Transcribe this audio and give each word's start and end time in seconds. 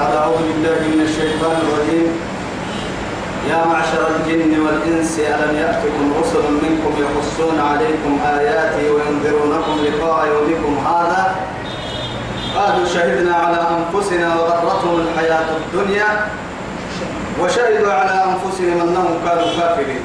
بعد 0.00 0.16
أعوذ 0.16 0.42
بالله 0.48 0.80
من 0.92 1.00
الشيطان 1.08 1.56
الرجيم. 1.64 2.08
يا 3.50 3.60
معشر 3.70 4.02
الجن 4.16 4.52
والإنس 4.64 5.18
ألم 5.18 5.52
يأتكم 5.56 6.04
رسل 6.20 6.44
منكم 6.64 6.92
يقصون 7.04 7.58
عليكم 7.70 8.12
آياتي 8.38 8.84
وينذرونكم 8.90 9.74
لقاء 9.84 10.26
يومكم 10.26 10.74
هذا؟ 10.86 11.36
قالوا 12.56 12.86
شهدنا 12.94 13.34
على 13.34 13.60
أنفسنا 13.76 14.28
وغرتهم 14.36 15.00
الحياة 15.00 15.48
الدنيا 15.60 16.08
وشهدوا 17.40 17.92
على 17.92 18.24
أنفسهم 18.30 18.80
أنهم 18.80 19.14
كانوا 19.24 19.50
كافرين. 19.58 20.02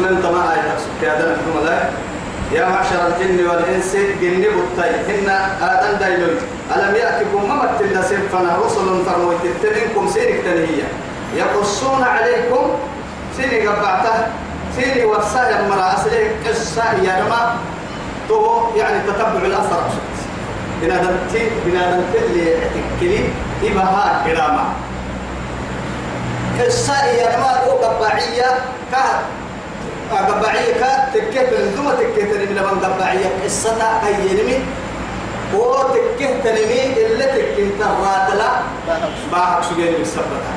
من 0.00 0.08
انت 0.10 0.26
ما 0.26 0.54
آية 0.54 0.76
كادنا 1.02 1.34
في 1.34 1.50
يا 2.52 2.68
معشر 2.68 3.06
الجن 3.06 3.46
والإنس 3.46 3.96
جن 4.20 4.44
بطي 4.56 4.90
إن 4.90 5.28
آدم 5.62 5.98
دايلوي 5.98 6.36
ألم 6.76 6.94
يأتكم 6.94 7.48
ما 7.48 7.54
متنا 7.54 8.02
سنفنا 8.02 8.58
رسل 8.66 9.04
فرموت 9.06 9.36
منكم 9.64 10.08
سينك 10.08 10.40
تنهية. 10.44 10.88
يقصون 11.36 12.02
عليكم 12.02 12.70
سيني 13.36 13.66
قبعته 13.66 14.26
سيني 14.76 15.04
ورسايا 15.04 15.68
مرا 15.68 15.94
أسلي 15.94 16.28
قصة 16.48 16.92
يا 17.02 17.24
رما 17.24 17.56
تو 18.28 18.60
يعني 18.76 18.98
تتبع 19.06 19.42
الأثر 19.46 19.82
بنادم 20.82 21.16
تي 21.32 21.50
بنادم 21.66 22.02
اللي 22.14 22.56
تكلي 22.98 23.20
إبها 23.62 24.22
كرامة 24.26 24.64
قصة 26.60 27.04
يا 27.04 27.36
رما 27.36 27.52
قبعية 27.82 28.50
كه 28.92 29.04
قبعية 30.12 30.72
كه 30.80 31.08
تكيه 31.14 31.40
تنزوم 31.40 31.90
تكيه 31.90 32.24
تنمي 32.32 32.46
لمن 32.46 32.80
قبعية 32.84 33.26
قصة 33.44 33.82
أي 34.06 34.14
ينمي 34.30 34.58
وتكيه 35.54 36.40
تنمي 36.44 37.06
اللي 37.06 37.24
تكيه 37.24 37.68
ترات 37.78 38.34
لا 38.38 38.50
باحك 39.32 39.62
سجين 39.64 39.92
بالسبتها 39.98 40.54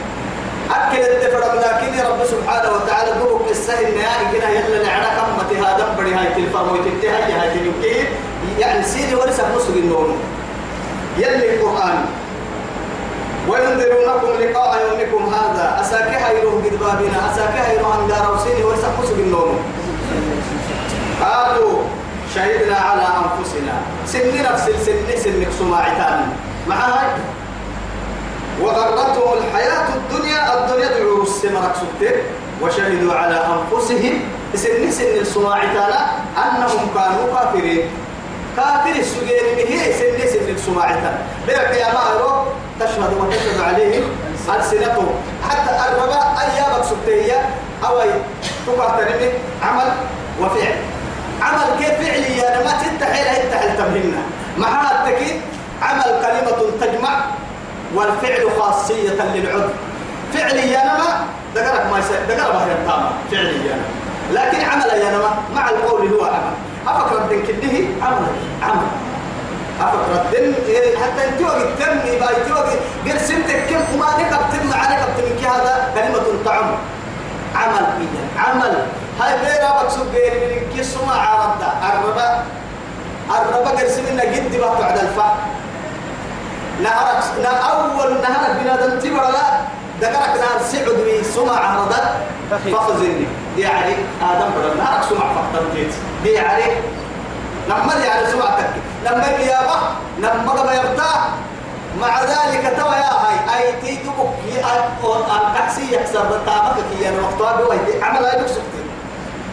أكل 0.72 0.98
الدفرم 0.98 1.60
لكن 1.60 2.08
رب 2.10 2.26
سبحانه 2.26 2.70
وتعالى 2.76 3.12
دوك 3.20 3.52
السهل 3.52 3.84
نهائي 3.98 4.26
كنا 4.32 4.50
يلا 4.50 4.84
نعنا 4.86 5.08
كمتي 5.18 5.62
هذا 5.62 5.96
بدي 6.00 6.14
هاي 6.14 6.28
تلفرم 6.36 6.70
وتنتهي 6.70 7.34
هاي 7.34 7.50
تنكي 7.50 8.08
يعني 8.60 8.84
سيدي 8.84 9.16
ورثة 9.16 9.56
نص 9.56 9.68
النوم 9.70 10.18
يلي 11.18 11.56
القرآن. 11.56 12.06
وينذرونكم 13.50 14.28
لقاء 14.44 14.72
يومكم 14.88 15.34
هذا. 15.34 15.82
أساك 15.82 16.08
هيروه 16.08 16.54
قد 16.66 16.80
بابنا 16.80 17.32
أساك 17.32 17.56
هيروه 17.68 17.96
أنقار 17.96 18.36
وسيني 18.36 18.64
ورثة 18.64 18.88
نص 19.04 19.10
النوم. 19.10 19.60
قالوا 21.22 21.84
شهدنا 22.36 22.78
على 22.78 23.06
أنفسنا. 23.22 23.76
سن 24.06 24.44
نفس 24.44 24.66
سن 24.86 25.18
سن 25.24 25.46
سماعتان. 25.60 26.20
معها 26.68 27.18
وغرتهم 28.62 29.34
الحياة 29.38 29.88
الدنيا. 29.96 30.42
الدنيا 30.58 30.88
دعوا 31.00 31.24
السمرك 31.24 31.74
سبتين. 31.82 32.18
وشهدوا 32.62 33.14
على 33.14 33.38
أنفسهم. 33.56 34.16
سن 34.56 34.92
سن 34.92 35.14
السماعتان 35.22 35.94
أنهم 36.38 36.82
كانوا 36.96 37.26
كافرين. 37.34 37.86
كافر 38.58 39.00
السجين 39.00 39.56
به 39.58 39.72
سن 40.00 40.28
سن 40.34 40.50
السماعتان 40.50 41.18
بيرك 41.48 41.78
يا 41.78 41.94
مارو 41.94 42.46
تشهد 42.80 43.14
وتشهد 43.20 43.62
عليهم 43.62 44.04
ألسنتهم 44.56 45.10
حتى 45.50 45.72
الربا 45.90 46.22
أيامك 46.42 46.84
سبتية. 46.90 47.50
أو 47.86 48.02
تقع 48.68 48.88
تنمي 48.98 49.30
عمل 49.64 49.90
وفعل. 50.42 50.76
عمل 51.42 51.64
كيف 51.80 51.90
فعلي 51.90 52.38
يا 52.38 52.64
ما 52.64 52.72
تتحيل 52.72 53.28
هيتحل 53.28 53.78
تمهنا 53.78 54.22
مع 54.58 54.92
التكيد 54.92 55.42
عمل 55.82 56.04
كلمة 56.04 56.60
تجمع 56.82 57.26
والفعل 57.96 58.48
خاصية 58.60 59.10
للعضو 59.10 59.70
فعلي 60.34 60.72
يا 60.72 60.84
نما 60.84 61.26
دقرك 61.56 61.86
ما 61.92 62.00
دقرك 62.30 62.56
ما 62.56 62.68
ينتام 62.72 63.04
فعلي 63.32 63.68
يا 63.68 63.76
نما. 63.76 63.90
لكن 64.32 64.62
عمل 64.70 64.90
يا 64.90 65.12
نما 65.12 65.36
مع 65.56 65.70
القول 65.70 66.08
هو 66.08 66.26
عمل. 66.26 66.54
أفكر 66.88 67.18
الدين 67.24 67.46
كده 67.46 68.06
عمل 68.06 68.28
عمل. 68.64 68.88
أفكر 69.82 70.22
الدين 70.22 70.54
حتى 71.04 71.28
أنت 71.30 71.42
وقت 71.42 71.62
تم 71.80 72.14
يبقى 72.14 72.30
أنت 72.38 72.52
وقت 72.52 72.70
قل 73.06 73.20
سنتك 73.20 73.60
كم 73.70 74.00
ما 74.00 74.08
نكبت 74.20 74.66
معنا 74.76 74.96
كبت 74.96 75.26
منك 75.26 75.44
هذا 75.48 75.92
كلمة 75.96 76.44
تعم. 76.46 76.70
عمل 77.56 77.86
إذا 78.02 78.42
عمل. 78.50 78.86
هاي 79.22 79.34
بيرا 79.40 79.84
بكسب 79.84 80.12
بير 80.12 80.34
من 80.34 80.76
كيسما 80.78 81.14
عرضا 81.14 81.74
الربا 81.94 82.44
الربا 83.30 83.70
قرسمنا 83.70 84.22
قد 84.22 84.56
بقى 84.60 84.80
بعد 84.82 84.98
الفا. 84.98 85.36
نهارك 86.84 87.24
نا 87.44 87.50
أول 87.50 88.14
نهارك 88.22 88.62
بنادم 88.62 89.00
تبر 89.00 89.22
لا 89.32 89.48
ذكرك 90.02 90.34
نهار 90.42 90.62
سعد 90.72 90.88
سمع 91.36 91.60
عرضت 91.60 92.04
فخزني 92.52 93.28
دي 93.58 93.66
علي 93.68 93.96
آدم 94.22 94.50
بدل 94.58 94.78
نهارك 94.78 95.04
سمع 95.10 95.26
فقط 95.34 95.64
دي 96.24 96.40
علي 96.40 96.72
لما 97.70 97.94
دي 97.98 98.08
على 98.10 98.28
سمع 98.32 98.46
تك 98.58 98.70
لما 99.06 99.28
القيامة 99.30 99.76
لما 100.18 100.64
ما 100.64 100.74
يرتاح 100.74 101.28
مع 102.02 102.22
ذلك 102.22 102.74
توا 102.78 102.96
يا 102.96 103.12
هاي 103.24 103.58
أي 103.58 103.82
تي 103.82 103.96
تبك 103.96 104.30
الكحسي 105.48 105.96
يحسب 105.96 106.16
الطابق 106.32 106.76
كي 106.76 107.10
أنا 107.10 107.22
مختار 107.22 107.56
بوي 107.64 108.04
عمل 108.04 108.26
هاي 108.26 108.42
بك 108.42 108.50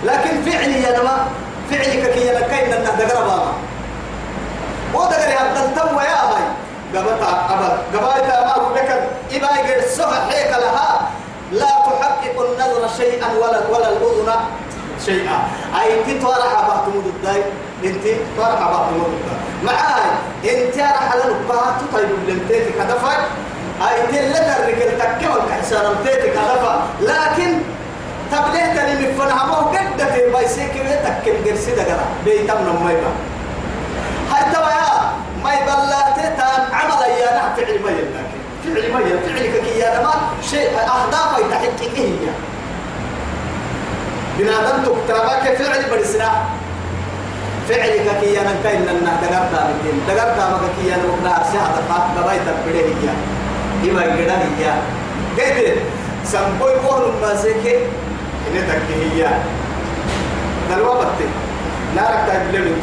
لكن 0.04 0.42
فعلي 0.50 0.82
يا 0.82 0.98
نما 0.98 1.26
فعلك 1.70 2.10
كي 2.14 2.30
أنا 2.36 2.40
كاين 2.46 2.72
انه 2.72 2.90
دقر 2.90 3.20
بابا 3.24 3.52
ودقر 4.94 5.28
يا 5.28 5.72
توا 5.76 6.02
يا 6.02 6.22
هاي. 6.22 6.44
قبل 6.94 7.98
قبائل 7.98 8.28
ما 8.28 8.54
هو 8.54 8.74
لك 8.74 9.10
إبا 9.32 9.46
يقول 9.56 9.84
السمع 9.84 10.30
حيك 10.30 10.50
لها. 10.50 11.03
لا 11.60 11.70
تحقق 11.86 12.36
النظر 12.46 12.82
شيئا 12.96 13.28
ولا 13.40 13.60
ولا 13.72 13.88
الأذن 13.88 14.30
شيئا. 15.06 15.38
أي 15.80 15.86
انت 16.00 16.22
تورح 16.22 16.52
بعض 16.68 16.82
مود 16.94 17.06
الداي 17.06 17.42
أنت 17.84 18.04
تورح 18.36 18.60
بعض 18.74 18.86
مود 18.98 19.12
الداي 19.18 19.38
معاي. 19.64 20.08
أنت 20.44 20.76
راح 20.78 21.14
لنبها 21.16 21.76
تطيب 21.80 22.10
لمتيتي 22.28 22.70
كدفع 22.78 23.12
أي 23.88 23.96
تلك 24.06 24.46
الرجل 24.58 24.90
تكمل 24.98 25.40
كحسان 25.50 25.84
متيتي 26.00 26.28
كدفع 26.30 26.74
لكن 27.00 27.50
تبليه 28.32 28.74
تاني 28.74 28.94
مفنها 29.06 29.46
ما 29.46 29.54
هو 29.54 29.68
قد 29.68 29.96
تبايسيك 29.98 30.72
ويتكم 30.74 31.36
قرسي 31.50 31.70
دقنا 31.74 32.04
بيتم 32.24 32.58
نميبا 32.68 33.10
هاي 34.32 34.52
توا 34.54 34.68
يا. 34.70 35.12
ما 35.44 35.52
يبلاتي 35.54 36.36
تان 36.36 36.62
عمل 36.72 37.02
يا 37.20 37.30
نعم 37.36 37.50
فعل 37.56 37.78
ما 37.84 37.90
لكن 37.90 38.33
فعل 38.64 38.92
ما 38.92 38.98
فعلك 38.98 39.62
كي 39.64 39.78
يا 39.78 40.02
ما 40.02 40.12
شيء 40.50 40.70
أهداف 40.70 41.38
يتحقق 41.38 41.96
هي؟ 41.96 42.28
بنادم 44.38 44.82
تكتبك 44.84 45.56
فعل 45.58 45.90
برسنا 45.90 46.30
فعلك 47.68 48.20
كي 48.20 48.40
أنا 48.40 48.54
كاين 48.64 48.88
أن 48.88 49.08
دقرت 49.22 49.54
أمكين 49.54 50.00
دقرت 50.08 50.38
أمك 50.38 50.70
كي 50.82 50.94
أنا 50.94 51.36
أرسي 51.36 51.58
هذا 51.58 51.82
فات 51.88 52.24
بغاية 52.24 52.38
تبديه 52.38 52.84
هي 52.84 53.90
إما 53.90 54.02
يقدر 54.02 54.34
هي 54.58 54.72
قلت 55.38 55.78
سنبوي 56.24 56.74
قول 56.74 57.12
ما 57.22 57.36
سيكي 57.36 57.76
إنه 58.50 58.60
تكي 58.60 59.22
هي. 59.22 59.28
دلوا 60.70 60.94
بطي. 60.94 61.28
نارك 61.96 62.20
تبليه 62.26 62.58
من 62.58 62.82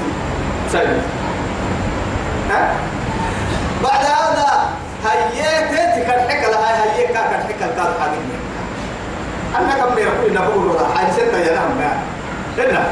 سيد. 0.71 1.01
ها 2.49 2.73
بعد 3.83 4.05
هذا 4.05 4.69
هيك 5.05 5.69
تكن 5.95 6.29
حكى 6.29 6.51
لها 6.51 6.95
هيك 6.95 7.17
كان 7.61 7.69
كان 7.77 7.93
حاجة 8.01 8.17
أنا 9.59 9.85
كم 9.85 9.97
يقول 9.97 10.33
نقول 10.33 10.67
ولا 10.67 10.87
حاجة 10.95 11.11
ستة 11.11 11.37
يا 11.37 11.55
نعم 11.55 11.97
لنا 12.57 12.83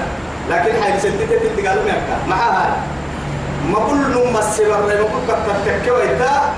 لكن 0.50 0.84
حاجة 0.84 0.98
ستة 1.00 1.26
تتقالوا 1.26 1.84
منك 1.84 2.04
مع 2.28 2.36
هاي 2.36 2.72
ما 3.72 3.80
كل 3.80 4.12
نوم 4.14 4.34
مسيبر 4.34 4.82
ما 4.88 4.94
كل 4.94 5.22
كتر 5.28 5.56
تكوي 5.66 6.08
تا 6.20 6.54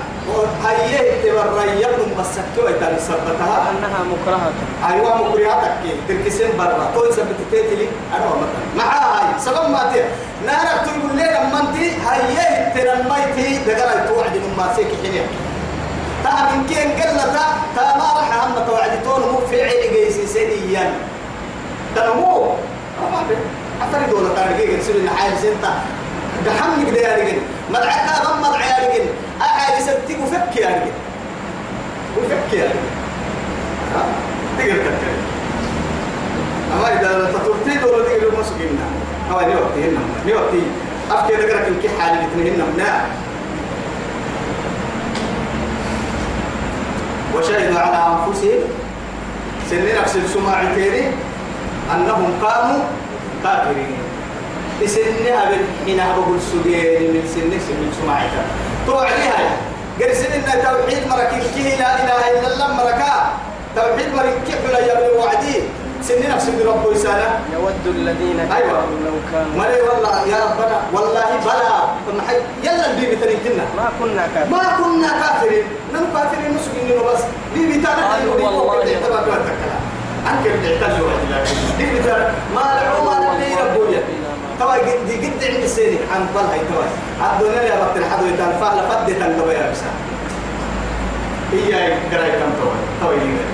هيك 0.64 1.24
تبر 1.24 1.62
يبن 1.76 2.14
مسكوي 2.18 2.72
تا 2.80 2.96
نسبتها 2.96 3.70
أنها 3.70 4.00
مكرهة. 4.12 4.52
أيوة 4.90 5.28
مكرهة 5.28 5.64
تكي 5.64 5.92
تركسين 6.08 6.50
برا. 6.58 6.90
كل 6.94 7.14
سبت 7.14 7.36
تيتلي 7.50 7.88
أنا 8.16 8.26
مثلا 8.26 8.62
مع 8.76 8.84
هاي 8.84 9.40
سبب 9.40 9.70
ما 9.70 9.90
تي. 9.92 10.00
نارك 10.46 10.80
تقول 10.86 11.16
لي 11.16 11.24
لما 11.24 11.60
أنت 11.60 11.76
هيك 11.76 12.74
ترميتي 12.74 13.58
دقرا 13.66 14.06
توعد 14.06 14.34
من 14.36 14.54
ما 14.58 14.66
سيك 14.76 14.88
حنيك 15.02 15.26
تا 16.24 16.30
من 16.30 16.66
كين 16.68 16.90
قلتا 16.90 17.46
تا 17.76 17.96
ما 17.98 18.08
راح 18.16 18.44
هم 18.44 18.66
توعد 18.66 19.02
تون 19.02 19.22
مو 19.32 19.38
فعل 19.50 19.70
جيسي 19.92 20.26
سنيا. 20.26 20.92
تنمو 21.96 22.54
في 23.28 23.34
أثر 23.82 24.10
دولة 24.10 24.34
تارجع 24.34 24.70
يصير 24.78 24.94
حال 25.16 25.32
سنتا 25.42 25.72
دحم 26.46 26.86
كده 26.86 27.00
يا 27.00 27.16
رجل. 27.16 27.38
مدعك 27.70 28.02
هذا 28.08 28.36
مدعي 28.42 28.68
يا 28.70 28.76
رجل. 28.88 29.06
أحد 29.40 29.80
يسبتك 29.80 30.18
وفك 30.22 30.56
يا 30.56 30.68
رجل. 30.68 30.92
وفك 32.18 32.52
يا 32.52 32.68
تقدر 34.58 34.76
تتكلم. 34.76 35.22
أما 36.72 36.88
إذا 37.00 37.32
تطرتي 37.32 37.78
دولة 37.78 38.04
تقدر 38.04 38.36
ما 38.36 38.42
سكينا 38.42 38.86
أو 39.30 39.40
نيوتي 39.40 39.90
هنا. 39.90 40.00
نيوتي. 40.26 40.62
أفكر 41.10 41.34
ذكرك 41.40 41.66
إنك 41.68 42.00
حالي 42.00 42.18
الاثنين 42.18 42.60
هنا. 42.60 43.06
وشهدوا 47.36 47.78
على 47.80 48.00
أنفسهم. 48.12 48.62
سن 49.70 49.84
نفس 50.02 50.16
السماعتين 50.16 51.12
أنهم 51.94 52.32
كانوا 52.42 52.80
كافرين 53.44 53.96
سنها 54.86 55.40
بالحين 55.50 55.96
بقول 55.96 56.38
سجين 56.40 57.14
من 57.14 57.22
سن 57.34 57.50
سن 57.66 57.80
سماعتها 58.02 58.44
توعديها 58.86 59.56
قرسل 60.00 60.32
إن 60.32 60.42
توحيد 60.44 61.02
مركي 61.08 61.76
لا 61.78 61.90
إله 62.04 62.22
إلا 62.40 62.48
الله 62.54 62.68
مركا 62.74 63.14
توحيد 63.76 64.08
مركي 64.14 64.52
حلا 64.66 64.80
يبني 64.92 65.18
وعدي 65.18 65.56
سن 66.02 66.18
نفس 66.34 66.46
برب 66.58 66.86
رسالة 66.90 67.30
يود 67.54 67.86
الذين 67.86 68.40
أيوة. 68.40 68.68
كفروا 68.68 69.00
لو 69.06 69.16
كانوا. 69.32 69.54
مري 69.58 69.80
والله 69.88 70.16
يا 70.26 70.38
ربنا 70.44 70.78
والله 70.92 71.28
بلا. 71.44 71.74
يلا 72.62 72.90
البيبي 72.90 73.16
تريدنا 73.16 73.64
ما 73.76 73.86
كنا 74.00 74.26
كافرين. 74.34 74.50
ما 74.50 74.62
كنا 74.78 75.10
كافرين. 75.22 75.64
نم 75.94 76.06
كافرين 76.14 76.50
مسكين 76.54 76.88
بس. 77.06 77.22
بيبي 77.54 77.76
تانا 77.84 78.02
قالوا 78.12 78.34
والله 78.34 78.84
يا 78.84 78.98
رب. 78.98 79.28
عنك 80.26 80.44
بتحتاجوا 80.46 81.08
بيبي 81.78 81.98
تانا 81.98 82.34
ما 82.54 82.64
ما 83.06 83.34
نبي 83.34 83.54
ربويا 83.62 84.02
توا 84.58 84.72
قد 84.72 85.10
قد 85.22 85.44
عند 85.44 85.62
السيري 85.62 85.98
عن 86.14 86.26
طل 86.34 86.46
هاي 86.50 86.60
توا. 86.68 86.86
الدنيا 87.32 87.62
يا 87.62 87.74
رب 87.82 87.96
الحدو 87.96 88.26
يتان 88.26 88.52
فعل 88.60 88.78
فدت 88.88 89.22
الدوا 89.22 89.52
يا 89.52 89.70
بسا 89.70 89.90
هي 91.52 91.72
قراي 92.12 92.30
كم 92.30 92.50
توا. 92.58 92.74
توا 93.00 93.14
يجي. 93.14 93.51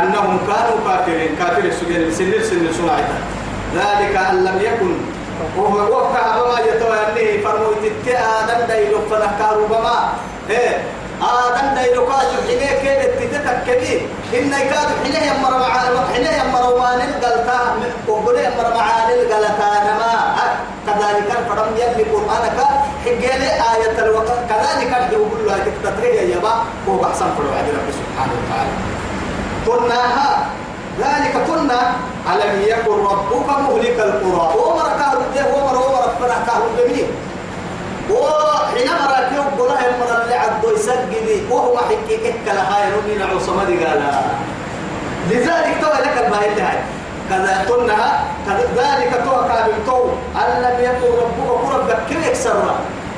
أنهم 0.00 0.38
كانوا 0.48 0.78
كافرين. 0.86 1.36
كافر 1.38 1.64
السجن 1.64 2.10
سن 2.18 2.32
سن 2.48 2.72
سمعتا 2.78 3.18
ذلك 3.74 4.14
أن 4.30 4.44
لم 4.44 4.58
يكن. 4.68 4.94
وهو 5.56 5.78
وقع 5.96 6.24
بما 6.36 6.58
يتوانيه 6.60 7.44
فرموت 7.44 7.84
آدم 8.08 8.66
دايلو 8.68 8.98
فنكارو 9.10 9.66
بما 9.66 9.98
إيه 10.50 10.82
آدم 11.22 11.74
دايلو 11.74 12.06
كاجو 12.06 12.38
حينيه 12.46 12.72
كيف 12.82 13.00
تتتكبي 13.18 13.94
إن 14.34 14.50
كادو 14.50 14.94
حينيه 15.04 15.30
يمر 15.30 15.58
مع 15.58 15.72
حينيه 16.12 16.42
يمر 16.42 16.64
وان 16.74 17.00
القلتا 17.00 17.60
وقولي 18.08 18.44
يمر 18.44 18.66
معاني 18.74 19.14
القلتا 19.14 19.70
نما. 19.86 20.14
كذلك 20.86 21.28
الفرم 21.38 21.70
يلي 21.76 22.04
قرآنك 22.12 22.58
حقيلي 23.04 23.50
آية 23.72 23.98
الوقت. 23.98 24.38
كذلك 24.50 24.92
يقول 25.12 25.40
له 25.46 25.58
تكتتريه 25.66 26.34
يبا. 26.34 26.54
هو 26.88 26.96
بحسن 26.96 27.28
فرو 27.36 27.50
عدي 27.58 27.70
رب 27.70 27.88
سبحانه 28.00 28.32
وتعالى. 28.38 28.97
قلناها 29.68 30.46
ذلك 30.98 31.34
قلنا 31.50 31.80
ألم 32.32 32.62
يكن 32.62 32.96
ربك 33.10 33.48
مهلك 33.48 33.98
القرى. 34.00 34.46
ومر 34.58 34.88
كهر 34.98 35.16
الده 35.20 35.44
ومر 35.54 35.76
ومر 35.76 36.04
فنا 36.20 36.38
كهر 36.46 36.62
الجميل 36.70 37.06
وحين 38.10 38.88
مرة 38.88 39.30
يقول 39.34 39.68
لها 39.68 39.86
المرة 39.88 40.22
اللي 40.22 40.34
عدو 40.34 40.70
يسجدي 40.74 41.36
وهو 41.50 41.78
حكي 41.78 42.16
كلا 42.44 42.62
هاي 42.70 42.92
رمي 42.92 43.14
نعو 43.14 43.38
صمدي 43.38 43.84
قال. 43.84 44.02
لذلك 45.30 45.76
تو 45.80 45.90
لك 46.04 46.16
الباهي 46.24 46.60
هاي. 46.60 46.78
كذا 47.30 47.64
قلنا 47.68 48.24
ذلك 48.76 49.12
تو 49.24 49.36
كابل 49.48 49.78
تو. 49.86 50.00
ألم 50.36 50.76
يكن 50.80 51.10
ربك 51.22 51.74
ربك 51.74 51.98
كيف 52.08 52.26
يكسر؟ 52.26 52.56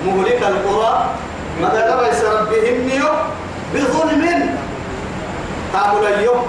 مهلك 0.07 0.43
القرى. 0.43 0.93
ماذا 1.61 1.81
لبس 1.91 2.21
ربهم 2.25 2.77
بظلم. 3.75 4.25
تعمل 5.73 6.07
اليوم 6.07 6.47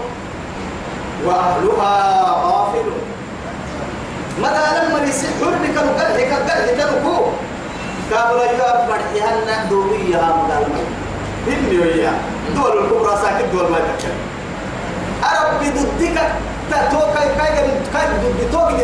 وأهلها 1.26 2.22
غافلون 2.44 3.02
متى 4.40 4.88
لما 4.88 5.00
يسحر 5.10 5.50
لك 5.64 5.78
القرح 5.78 6.16
كالقرح 6.18 6.66
كالكو 6.78 7.16
قالوا 8.14 8.44
اليوم 8.44 8.88
فرحيها 8.88 9.64
دورية 9.70 10.18
مقالمة 10.18 10.82
هم 11.48 11.72
يويا. 11.72 12.14
دول 12.56 12.78
الكبرى 12.86 13.18
ساكت 13.22 13.46
دول 13.54 13.72
ما 13.72 13.78
تكلم 13.78 14.18
أرب 15.24 15.60
ضدك 15.64 16.22
توكاي 16.92 17.28
كاي 17.38 17.68
كاي 17.94 18.08
ضد 18.08 18.52
توك 18.52 18.70
دي 18.72 18.84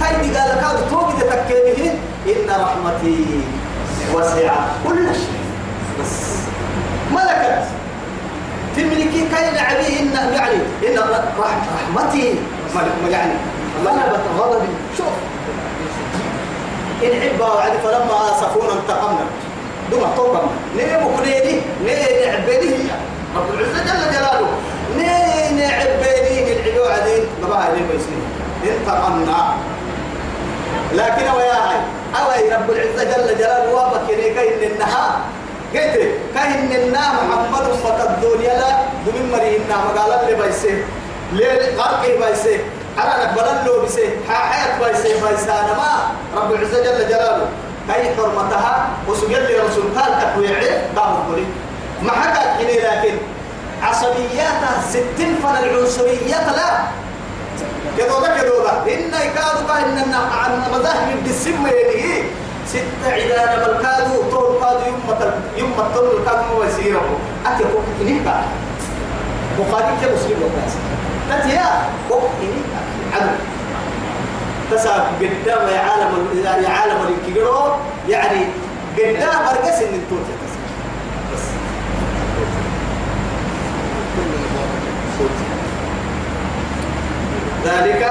كاي 0.00 0.16
دي 0.22 0.36
قال 0.38 0.50
كاي 0.60 0.90
توك 0.90 1.12
دي 1.14 1.22
تكلمه 1.22 1.94
إن 2.26 2.60
رحمتي 2.62 3.24
وسعت 4.14 4.68
كل 4.88 5.06
شيء 5.14 5.40
بس 6.00 6.16
ملكت 7.12 7.64
كاين 9.40 9.58
عبيه 9.58 10.00
إن 10.00 10.34
يعني 10.34 10.54
إن 10.88 10.98
رحمتي 11.38 12.34
يعني 13.10 13.32
غلبت 13.84 14.20
غضبي. 14.38 14.68
شوف. 14.98 15.14
إن 17.02 17.20
عبا 17.22 17.46
وعد 17.54 17.72
فلما 17.84 18.30
آسفونا 18.32 18.72
انتقمنا. 18.72 19.24
دوما 19.90 20.16
توقم 20.16 20.46
نيم 20.76 21.16
كليني 21.16 21.60
ني 21.84 22.26
نعبيني 22.26 22.74
رب 23.36 23.54
العزة 23.54 23.84
جل 23.84 24.12
جلاله. 24.12 24.48
ني 24.96 25.60
نعبيني 25.60 26.52
العدو 26.52 26.84
عدين 26.84 27.24
هاي 27.42 27.72
ليه 27.74 27.86
بيسني 27.92 28.76
انتقمنا. 28.78 29.54
لكن 30.92 31.30
ويا 31.36 31.52
هاي 31.52 31.80
أوي 32.20 32.52
رب 32.54 32.70
العزة 32.70 33.04
جل 33.04 33.38
جلاله 33.38 33.74
وابك 33.74 34.10
كاين 34.34 34.72
النهار. 34.72 35.20
قلت 35.74 35.96
كاين 36.34 36.72
النا 36.82 37.00
محمد 37.12 37.64
أمة 37.70 38.04
الدنيا 38.04 38.54
لا 38.60 38.70
دمين 39.06 39.32
مرينا 39.32 39.76
مقالا 39.86 40.22
اللي 40.22 40.42
بيسي 40.42 40.84
ليه 41.32 41.76
غرقي 41.78 42.12
بيسي 42.18 42.60
أنا 42.98 43.24
نقبل 43.24 43.66
له 43.66 43.82
بيسي 43.82 44.06
حياة 44.28 44.78
بيسي 44.90 45.14
أنا 45.52 45.74
ما 45.80 45.90
رب 46.36 46.52
العزة 46.52 46.82
جل 46.82 47.08
جلاله. 47.08 47.46
كاي 47.88 48.14
حرمتها 48.16 48.88
وسجل 49.08 49.42
لي 49.42 49.58
رسول. 49.58 49.84
قال 49.98 50.12
تكويعي 50.22 50.68
دام 50.96 51.14
قولي 51.28 51.44
ما 52.02 52.12
حكى 52.12 52.40
حيني 52.56 52.78
لكن 52.80 53.14
عصبياتها 53.82 54.82
ستين 54.90 55.34
فن 55.42 55.64
العنصريات 55.64 56.46
لا. 56.56 56.70
كذا 57.98 58.26
كذا 58.36 58.82
إن 58.86 59.12
يكادوا 59.14 59.66
كأن 59.68 60.14
عن 60.32 60.62
مذاهب 60.72 61.08
الدسم 61.12 61.66
يليه. 61.66 62.22
ستة 62.70 63.12
عدانا 63.12 63.66
بالكادو 63.66 64.30
طول 64.30 64.60
كادو 64.60 64.86
يوم 64.86 65.00
متل 65.08 65.32
يوم 65.56 65.70
متل 65.70 66.06
الكادو 66.18 66.58
ما 66.60 66.66
يصيره. 66.66 67.18
أكيد 67.46 67.66
إنك 68.00 68.28
بخاري 69.58 69.92
كم 70.00 70.14
مسلم 70.14 70.38
وكاس 70.42 70.74
تتيا 71.30 71.68
كم 72.08 72.22
إنك 72.42 72.72
عدو. 73.14 73.34
تسا 74.70 74.92
قدام 75.20 75.68
يا 75.68 75.78
عالم 75.78 76.12
يا 76.64 76.68
عالم 76.68 76.98
الكبيرو. 77.08 77.72
يعني 78.08 78.40
قدام 78.98 79.38
برقس 79.46 79.78
إن 79.82 79.94
التوت 79.94 80.26
بس. 81.32 81.44
ذلك 87.64 88.02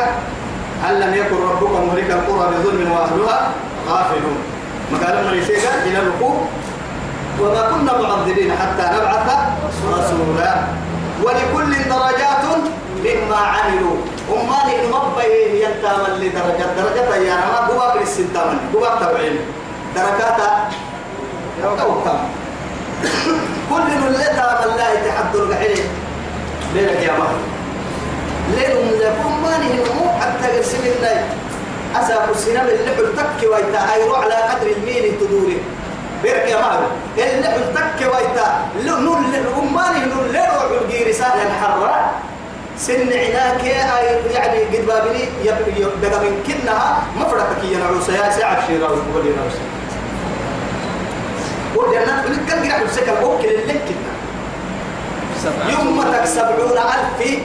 أن 0.90 1.00
لم 1.00 1.14
يكن 1.14 1.36
ربك 1.36 1.72
مهلك 1.88 2.12
القرى 2.12 2.50
بظلم 2.52 2.92
وأهلها 2.92 3.52
غافلون. 3.88 4.38
مقال 4.92 5.16
من 5.26 5.38
يسيقا 5.38 5.74
إلى 5.86 6.00
الركوب 6.00 6.38
وما 7.40 7.62
كنا 7.72 8.02
معذبين 8.02 8.52
حتى 8.52 8.86
نبعث 8.96 9.28
رسولا. 9.94 10.54
ولكل 11.24 11.72
درجات 11.90 12.44
مما 13.06 13.38
عملوا. 13.38 13.98
أما 14.30 14.60
نمبيه 14.92 15.66
ينتام 15.66 16.06
اللي 16.06 16.30
درجات 16.30 16.70
درجات 16.78 17.22
يا 17.22 17.36
ما 17.36 17.58
قباب 17.68 18.02
للسنتام 18.02 18.58
قباب 18.74 19.00
تبعين. 19.02 19.40
دركات 19.96 20.40
توقف 21.62 22.20
كل 23.70 23.82
من 24.02 24.12
من 24.12 24.78
لا 24.78 24.94
يتحدى 24.94 25.38
القحيل 25.38 25.80
ليلك 26.74 27.00
يا 27.04 27.12
مهر 27.12 27.36
ليلهم 28.56 28.90
لكم 29.02 29.44
ما 29.44 29.58
نهمو 29.58 30.06
حتى 30.22 30.58
يرسل 30.58 30.78
الناي 30.78 31.20
أساق 31.96 32.30
السنام 32.30 32.68
اللي 32.68 32.96
حلتك 32.96 33.50
ويتا 33.52 33.94
أيرو 33.94 34.16
على 34.16 34.34
قدر 34.34 34.68
المين 34.78 35.20
تدوري 35.20 35.58
بيرك 36.24 36.48
يا 36.48 36.58
مهر 36.58 36.88
اللي 37.18 37.48
حلتك 37.48 38.00
ويتا 38.14 38.48
نور 38.86 39.18
أماني 39.60 40.06
نور 40.06 40.26
ليرو 40.32 40.82
الجيري 40.82 41.14
سهل 41.14 41.40
الحرة. 41.48 42.12
سن 42.78 43.14
عناك 43.14 43.64
يعني 43.64 44.60
قد 44.72 44.86
بابني 44.88 45.24
دقا 46.02 46.20
من 46.24 46.44
كنها. 46.48 47.04
مفرقك 47.18 47.64
يا 47.72 47.78
نعوسى 47.78 48.12
يا 48.12 48.30
ساعة 48.30 48.68
شيرا 48.68 48.88
ويقول 48.88 49.26
لي 49.26 49.32
نعوسى 49.36 49.64
وجنات 51.76 52.26
بلك 52.28 52.46
كان 52.48 52.70
قاعد 52.70 52.84
بسكر 52.86 53.22
أوكل 53.22 53.48
اللي 53.48 53.74
كنا. 53.74 54.14
يوم 55.72 56.04
تك 56.14 56.26
سبعون 56.26 56.78
ألف 56.78 57.40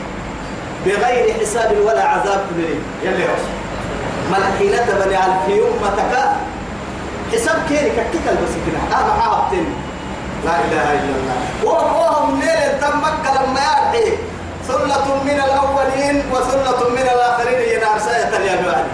بغير 0.87 1.35
حساب 1.41 1.77
ولا 1.87 2.05
عذاب. 2.05 2.47
كبير 2.51 2.79
يلي 3.03 3.25
رسول. 3.25 3.64
ملحينة 4.33 4.87
بني 5.05 5.17
ألف 5.17 5.49
يوم 5.49 5.81
تك 5.97 6.13
حساب 7.33 7.57
كيري 7.69 7.91
كتك 7.91 8.25
البسكنا 8.29 8.81
أنا 8.99 9.13
عابتن 9.23 9.65
لا 10.45 10.51
إله 10.65 10.93
إلا 10.93 11.15
الله. 11.19 11.39
وهم 11.65 12.41
نيل 12.41 12.81
تم 12.81 12.99
مكة 12.99 13.43
لما 13.43 13.61
يرحي 13.61 14.13
ثلة 14.69 15.07
من 15.25 15.41
الأولين 15.47 16.23
وثلة 16.33 16.89
من 16.89 16.99
الآخرين 17.15 17.59
هي 17.59 17.77
نار 17.77 17.99
ساية 17.99 18.37
اليابعين 18.37 18.87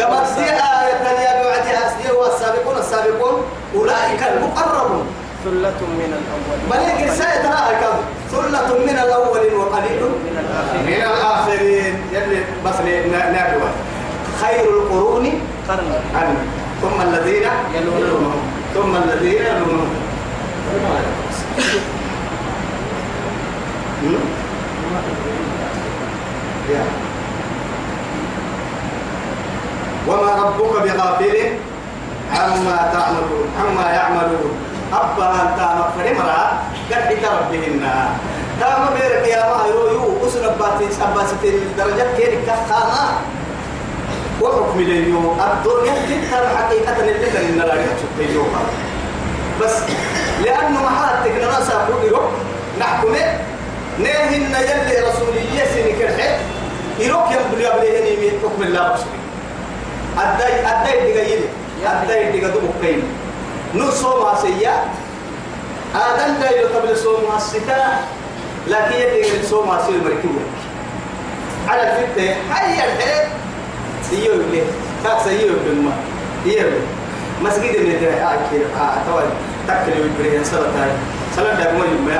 قبل 0.00 0.34
دي 0.36 0.50
آية 0.50 1.02
اليابعين 1.12 1.76
أسديه 1.86 2.12
والسابقون 2.12 2.76
السابقون. 2.78 3.42
أولئك 3.76 4.22
المقربون. 4.32 5.06
ثلة 5.44 5.80
من 6.00 6.10
الأولين. 6.20 6.64
بل 6.70 7.04
الساية 7.08 7.42
تراها 7.42 7.72
كم 7.80 7.96
ثلة 8.30 8.78
من 8.78 8.98
الأولين 9.04 9.54
وقليل. 9.54 10.02
من 10.02 10.36
الآخرين. 10.44 10.86
من 10.86 11.02
الآخرين. 11.12 11.94
يلي 12.12 12.44
بس 12.64 12.74
نابوا 13.34 13.68
خير 14.40 14.64
القرون 14.64 15.26
قرن. 15.68 16.36
ثم 16.82 16.98
الذين 17.00 17.46
يلونهم. 17.76 18.40
ثم 18.74 18.92
الذين 18.96 19.42
يلونهم. 19.50 19.90
وما 30.08 30.32
ربك 30.42 30.72
بغافل 30.84 31.36
عما 32.32 32.78
تعملون 32.92 33.46
عما 33.60 33.86
يعملون. 33.90 34.52
أبا 34.92 35.26
أنت 35.42 35.58
مغفر 35.78 36.06
مرا 36.18 36.42
قد 36.90 37.22
ربهن. 37.24 37.84
تام 38.60 38.82
بيرك 38.96 39.24
يا 39.28 39.42
ما 39.52 39.60
يرويو 39.68 40.20
أسر 40.26 40.44
باتي 40.60 40.86
أباسة 41.00 41.42
الدرجة 41.44 42.06
كيرك 42.16 42.44
كخانا 42.46 43.04
وحكم 44.40 44.78
اليوم 44.80 45.40
الدنيا 45.40 45.94
تنتهي 45.94 46.56
حقيقة 46.56 46.96
اللي 47.00 47.48
إن 47.48 47.58
لا 47.58 47.74
يحسب 47.74 48.10
بس 49.60 49.76
لأنه 50.44 50.82
محاتك 50.82 51.30
نراسا 51.42 51.88
كل 51.88 52.16
نحكم 52.80 53.12
نهن 53.98 54.54
يلي 54.60 55.08
رسولية 55.08 55.64
سنك 55.74 56.02
الحق 56.02 56.38
يروك 56.98 57.26
ينبلي 57.30 57.68
أبليه 57.68 58.00
نيمي 58.04 58.30
حكم 58.42 58.62
الله 58.62 58.92
بسري 58.92 59.20
أداي 60.18 60.66
أداي 60.66 61.12
دقايلي 61.12 61.48
أداي 61.86 62.40
دقا 62.40 62.48
دبقين 62.48 63.02
نصو 63.74 64.22
ما 64.24 64.34
سيا 64.42 64.84
آدم 65.94 66.40
لا 66.40 66.50
يقبل 66.50 66.96
صوم 66.96 67.20
ما 67.30 67.36
الستاء 67.36 68.08
لكن 68.68 68.94
يدقى 68.96 69.46
صوم 69.50 69.68
ما 69.68 69.82
سيا 69.86 69.94
المركوة 69.94 70.42
على 71.68 71.82
الفتة 71.82 72.36
هيا 72.52 72.84
الحق 72.84 73.39
bima 75.64 75.92
hiyo 76.44 76.66
masjid 77.42 77.72
ni 77.80 77.94
dia 78.00 78.28
akira 78.28 78.66
ah 78.76 79.00
tawal 79.06 79.24
takkeli 79.66 80.02
wibre 80.02 80.34
yan 80.34 80.44
sala 80.44 80.68
tay 80.74 80.90
sala 81.34 81.54
da 81.56 81.72
mo 81.72 81.84
yumma 81.86 82.18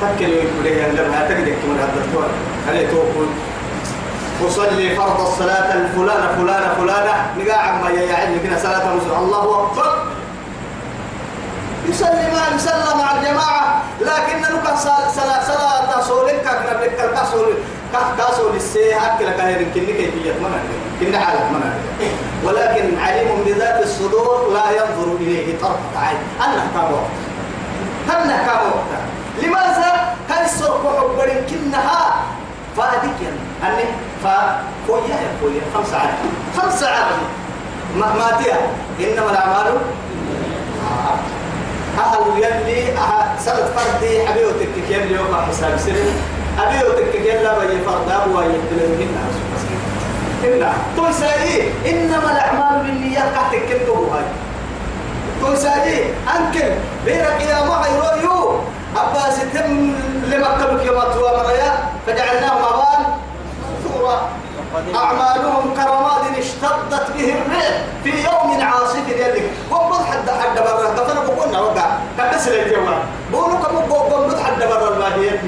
takkeli 0.00 0.44
wibre 0.44 0.70
yan 0.76 0.96
da 0.96 1.06
ha 1.14 1.24
takde 1.28 1.52
kuma 1.62 1.78
da 1.78 1.86
to 1.94 2.20
kale 2.66 2.82
to 2.90 2.96
ko 3.14 3.22
أصلي 4.38 4.94
فرض 4.94 5.20
الصلاة 5.20 5.74
الفلانة 5.74 6.26
فلانة 6.38 6.68
فلانة 6.78 7.14
نقاع 7.38 7.58
عما 7.58 7.90
يعني 7.90 8.38
كنا 8.38 8.58
صلاة 8.58 8.86
رسول 8.94 9.10
الله 9.18 9.42
أكبر 9.66 9.90
يصلي 11.90 12.26
مع 12.30 12.42
يصلى 12.54 12.90
مع 13.02 13.08
الجماعة 13.18 13.82
لكن 14.00 14.36
نكا 14.38 14.76
صلاة 14.78 15.42
صلاة 15.42 16.00
صولك 16.06 16.38
كنا 16.46 16.72
بنك 16.80 17.00
كاسول 17.14 17.50
كاسول 17.92 18.56
السي 18.56 18.94
أكل 18.96 19.30
كهير 19.30 19.66
كني 19.74 19.92
كيفية 19.92 20.32
منا 20.32 20.60
كنا 21.00 21.18
حالة 21.18 21.50
منا 21.50 21.74
ولكن 22.44 22.98
عليم 22.98 23.28
بذات 23.46 23.82
الصدور 23.82 24.50
لا 24.52 24.70
ينظر 24.70 25.16
إليه 25.20 25.58
طرفة 25.58 25.98
عين. 26.06 26.16
أنا 26.40 26.66
كم 26.74 26.92
وقت 26.92 27.10
أنا 28.16 28.36
كم 28.36 28.66
وقت 28.68 29.00
لماذا 29.42 30.14
كان 30.28 30.44
السرق 30.44 30.98
حبر 31.00 31.32
كنها 31.50 32.14
فادك 32.76 33.16
يعني 33.22 33.72
أني 33.74 33.84
فكويا 34.24 35.08
يا 35.14 35.30
كويا 35.42 35.60
خمسة 35.74 35.96
عام 35.96 36.14
خمسة 36.56 36.88
عام 36.88 37.18
ما 37.96 38.30
تيا. 38.42 38.56
إنما 39.00 39.30
الأعمال 39.30 39.76
أهل 41.98 42.42
يلي 42.44 42.94
سنة 43.44 43.68
فردي 43.76 44.26
حبيو 44.26 44.50
تكك 44.50 44.90
يلي 44.90 45.14
يوم 45.14 45.36
حساب 45.48 45.78
سنة 45.78 46.12
حبيو 46.58 46.92
تكك 46.92 47.14
يلا 47.14 47.58
بي 47.58 47.78
فرد 47.86 48.10
أبو 48.10 48.40
يبدل 48.40 48.88
منها 48.98 49.24
إلا 50.44 50.72
توسعي 50.96 51.62
إنما 51.90 52.32
الأعمال 52.32 52.82
بالنيات 52.86 53.34
قاعد 53.34 53.50
تكتبه 53.52 53.94
هاي. 54.14 54.24
توسعي 55.40 56.04
أنكل 56.36 56.70
بيرك 57.04 57.40
يا 57.40 57.58
يرويو 57.94 58.58
أبا 58.96 59.30
ستم 59.30 59.92
لمكبك 60.30 60.86
يوم 60.86 61.00
توا 61.14 61.42
مريا 61.42 61.72
فجعلناهم 62.06 62.62
أبان. 62.64 63.04
ثورا 63.84 64.28
أعمالهم 64.94 65.74
كرماد 65.74 66.38
اشتدت 66.38 67.06
به 67.16 67.34
الريح 67.34 67.82
في 68.04 68.10
يوم 68.10 68.60
عاصف 68.62 69.08
يلك 69.08 69.50
قبض 69.70 70.04
حد 70.04 70.30
حد 70.30 70.58
برا 70.58 70.90
دفن 70.94 71.26
بقولنا 71.26 71.60
وقع. 71.60 71.86
كبس 72.18 72.48
الجوال 72.48 72.98
بقولوا 73.32 73.58
كم 73.58 73.76
قبض 73.92 74.40
حد 74.40 74.58
برا 74.62 74.88
الباهية 74.94 75.42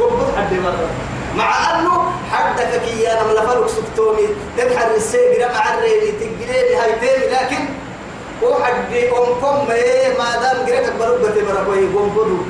قبض 0.00 0.32
حد 0.48 0.54
برا 0.64 0.88
مع 1.36 1.80
أنه 1.80 2.12
حدك 2.32 2.80
كي 2.84 3.12
أنا 3.12 3.22
ملفلك 3.22 3.68
سكتومي 3.68 4.28
تدحر 4.58 4.94
السيجرة 4.96 5.46
مع 5.46 5.74
الريلي 5.74 6.12
تجريني 6.12 6.74
هاي 6.76 6.92
تاني 7.00 7.26
لكن 7.26 7.64
وحد 8.42 8.94
أمكم 8.94 9.68
ما 10.18 10.36
دام 10.42 10.66
جريتك 10.66 10.92
بربة 11.00 11.52
بربوي 11.52 11.78
قنبضوا 11.78 12.44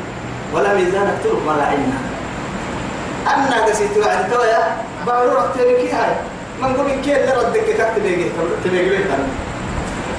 ولا 0.55 0.75
ميزانك 0.75 1.15
تلك 1.25 1.43
ما 1.47 1.53
لعنا 1.53 1.99
أنا 3.27 3.65
قسيت 3.67 3.97
وعد 3.97 4.31
تويا 4.31 4.77
بعرو 5.07 5.31
رتبك 5.31 5.95
هاي. 5.95 6.15
من 6.63 6.77
قبل 6.77 6.91
كيف 7.05 7.31
ردك 7.39 7.65
كتب 7.65 7.87
تبيجي 7.97 8.31
تبيجي 8.65 8.91
بيتنا. 8.91 9.19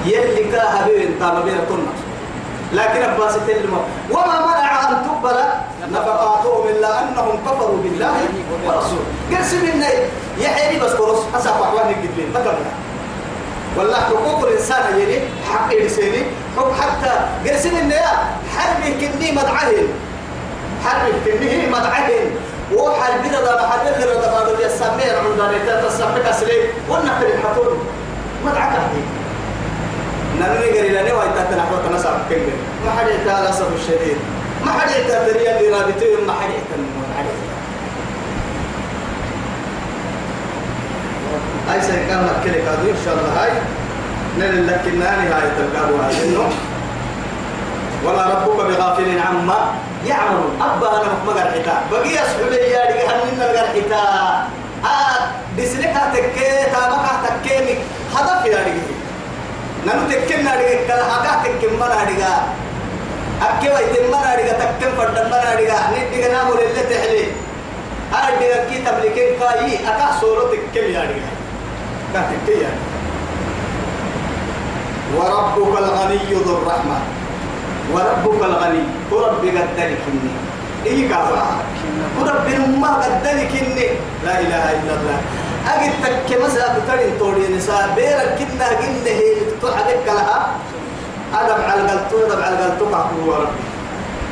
يلي 0.06 0.44
كا 0.52 0.70
حبيب 0.70 0.96
انت 0.96 1.22
ما 1.22 1.40
بين 1.40 1.58
كنا. 1.68 2.09
لكن 2.72 3.02
أباس 3.02 3.34
تلما 3.46 3.78
وما 4.10 4.46
منع 4.46 4.88
أن 4.88 4.96
تقبل 5.04 5.36
نفقاتهم 5.92 6.68
إلا 6.68 7.02
أنهم 7.02 7.38
كفروا 7.46 7.78
بالله 7.82 8.14
ورسوله 8.66 9.04
قرس 9.32 9.54
منا 9.54 9.88
يحيي 10.38 10.80
بس 10.80 10.90
قرص 10.92 11.18
أسافة 11.34 11.60
وحواني 11.60 11.94
قدين 11.94 12.32
ما 12.34 12.54
والله 13.78 13.96
حقوق 13.96 14.48
الإنسان 14.48 14.98
يلي 15.00 15.20
حق 15.52 15.72
إنساني 15.82 16.22
حق 16.56 16.72
حتى 16.80 17.10
قرس 17.50 17.66
منا 17.66 17.94
يا 17.94 18.12
حربي 18.56 19.06
كني 19.06 19.32
مدعهن 19.32 19.88
حربي 20.84 21.38
كني 21.38 21.66
مدعهن 21.66 22.30
وحال 22.74 23.12
بنا 23.22 23.40
دا 23.40 23.62
محل 23.62 24.02
غير 24.02 24.20
دا 24.20 24.30
بعد 24.32 24.60
يسمير 24.60 25.18
عندنا 25.18 25.80
تتسمك 25.80 26.26
أسلي 26.26 26.60
ونحن 26.90 27.22
الحطول 27.22 27.76
مدعك 28.46 28.72
هذه 28.72 29.19
نمني 30.40 30.78
قري 30.78 30.88
لنا 30.88 31.12
وإنت 31.14 31.36
تنحو 31.50 31.74
تنسى 31.88 32.08
كنجر 32.28 32.56
ما 32.86 32.90
حد 32.90 33.08
يتعالى 33.08 33.42
للأسف 33.42 33.68
الشديد. 33.76 34.16
ما 34.64 34.72
حد 34.72 34.90
يتعالى 34.90 35.30
اللي 35.30 35.68
رابطين 35.76 36.26
ما 36.26 36.32
حد 36.32 36.50
يتعالى 36.50 37.30
أي 41.74 41.80
سيكون 41.82 42.22
مكلك 42.24 42.62
هذا 42.68 42.90
إن 42.90 42.96
شاء 43.04 43.14
الله. 43.14 43.42
هاي 43.42 43.50
نل 44.38 44.66
لكن 44.66 44.98
ناني 44.98 45.28
هاي 45.28 45.42
تلقابوا 45.58 45.98
هاي 46.04 46.24
إنه. 46.24 46.48
وما 48.04 48.22
ربك 48.26 48.64
بغافل 48.64 49.18
عما 49.18 49.58
يعمل 50.06 50.44
أبا 50.60 50.88
أنا 50.88 51.08
مقر 51.26 51.40
حتا 51.40 51.82
بقي 51.92 52.14
أسحب 52.14 52.52
يا 52.52 52.84
رجال 52.84 53.08
هنن 53.08 53.42
الغر 53.42 53.66
حتا 53.66 54.19
نانو 59.90 60.06
تكنا 60.10 60.54
رجال 60.54 60.86
كلا 60.86 61.02
هكا 61.02 61.32
تكيم 61.42 61.74
منا 61.74 61.98
رجال 62.10 62.42
أكي 63.42 63.68
ويتم 63.74 64.06
منا 64.06 64.34
رجال 64.38 64.58
تكيم 64.58 64.92
فردن 64.98 65.26
منا 65.26 65.50
رجال 65.58 65.82
ندي 65.94 66.28
نامو 66.30 66.54
لله 66.54 66.82
تحلي. 66.90 67.26
أنا 68.14 68.28
رجال 68.38 68.70
كي 68.70 68.76
تملكين 68.86 69.28
كاي. 69.40 69.82
أكا 69.90 70.06
سورو 70.20 70.54
تكيم 70.54 70.86
يا 70.94 71.02
رجال 71.10 71.34
كا 72.14 72.20
تكي 72.30 72.62
يا 72.62 72.70
وربك 75.16 75.74
الغني 75.78 76.18
ذو 76.46 76.52
الرحمة. 76.58 76.98
وربك 77.92 78.40
الغني. 78.44 78.82
ورب 79.10 79.42
قدرك 79.42 80.02
إني 80.06 80.32
إيه 80.86 81.08
كافر؟ 81.10 81.38
ورب 82.18 82.46
ما 82.78 82.90
قدرك 83.02 83.52
إني 83.62 83.86
لا 84.24 84.34
إله 84.40 84.64
إلا 84.78 84.92
الله. 84.98 85.18
أجد 85.66 85.92
تك 86.02 86.42
مسا 86.42 86.78
بترين 86.78 87.18
توري 87.18 87.48
نساء 87.48 87.92
بيرك 87.96 88.38
كنا 88.38 88.68
قلنا 88.68 89.10
هي 89.10 89.34
تحدك 89.62 90.06
لها. 90.06 90.48
أدم 91.34 91.60
على 91.70 91.80
القلتو 91.80 92.26
أدم 92.26 92.42
على 92.42 92.54
القلتو 92.54 92.84
هو 92.84 93.32
ربي 93.32 93.62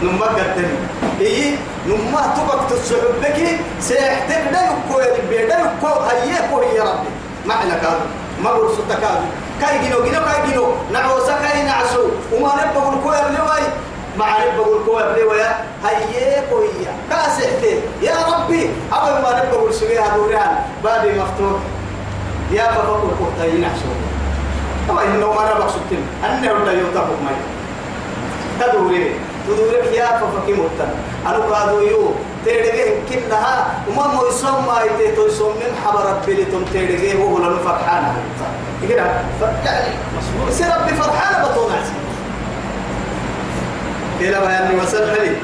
نما 0.02 0.26
قدرني 0.26 0.78
إيه 1.20 1.56
نما 1.86 2.34
تبقى 2.36 2.66
تسحب 2.70 3.22
بك 3.22 3.38
سيحتك 3.80 4.44
دا 4.52 4.60
يكو 4.70 5.00
يا 5.00 5.14
ربي 5.16 5.46
دا 5.46 5.58
يكو 5.58 5.86
هيكو 5.86 6.62
يا 6.62 6.82
ربي. 6.82 7.10
معنى 7.46 7.70
كذا 7.70 8.00
ما 8.42 8.52
برسلتك 8.52 9.04
هذا 9.04 9.26
كاي 9.60 9.78
جينو 9.78 10.02
جينو 10.02 10.20
كاي 10.20 10.50
جينو 10.50 10.64
نعوسا 10.92 11.38
كاي 11.42 11.62
نعسو. 11.62 12.02
وما 12.32 12.52
نبغى 12.54 12.88
الكوير 12.94 13.24
لواي 13.38 13.62
مع 14.18 14.38
نبغى 14.38 14.76
الكوير 14.80 15.06
لوايا 15.16 15.64
هيا 15.84 16.44
كويا. 16.50 16.92
كاسحتي 17.10 17.80
يا 18.02 18.14
ربي 18.32 18.70
أول 18.92 19.22
ما 19.22 19.42
نبغى 19.44 19.68
السويها 19.68 20.16
دوران 20.16 20.56
بابي 20.84 21.10
مفتوح. 21.20 21.60
يا 22.52 22.64
بابا 22.64 23.08
الكوير 23.12 23.60
نعسو 23.60 23.90
أما 24.90 25.02
إنه 25.04 25.32
ما 25.32 25.54
نبغى 25.54 25.68
سكين 25.68 26.02
أنه 26.24 26.64
لا 26.64 26.72
يوتاك 26.72 27.06
ماي. 27.24 27.38
تدوري. 28.60 29.14
تدورك 29.48 29.92
يا 29.92 30.06
ففكي 30.06 30.52
متن. 30.52 30.90
أنا 31.26 31.38
قادو 31.38 31.80
يو 31.80 32.10
تيرجع 32.44 32.84
كلها. 33.08 33.66
وما 33.88 34.06
مو 34.06 34.26
يسمى 34.26 34.50
ما 34.66 34.82
يسمى 35.26 35.48
من 35.48 35.76
حبر 35.84 36.04
ربي 36.10 36.32
لتم 36.34 36.64
تيرجع 36.72 37.18
وهو 37.18 37.38
لنا 37.38 37.58
يعني 39.64 39.92
يصير 40.48 40.66
ربي 40.66 40.94
فرحان 40.94 41.44
بطول 41.44 41.72
عزيز 41.72 42.07
إلى 44.20 44.38
بيان 44.40 44.78
وسلم 44.82 45.36